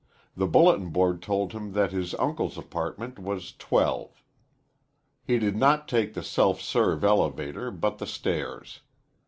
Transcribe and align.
The 0.35 0.47
bulletin 0.47 0.89
board 0.89 1.21
told 1.21 1.51
him 1.51 1.73
that 1.73 1.91
his 1.91 2.15
uncle's 2.15 2.57
apartment 2.57 3.19
was 3.19 3.53
12. 3.55 4.23
He 5.23 5.37
did 5.37 5.55
not 5.55 5.87
take 5.87 6.15
the 6.15 6.23
self 6.23 6.59
serve 6.59 7.03
elevator, 7.03 7.69
but 7.69 7.99
the 7.99 8.07
stairs. 8.07 8.81